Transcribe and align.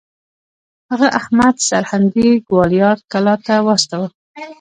هغه 0.91 1.07
احمد 1.19 1.55
سرهندي 1.69 2.29
ګوالیار 2.49 2.97
کلا 3.11 3.35
ته 3.45 3.53
واستوه. 3.65 4.07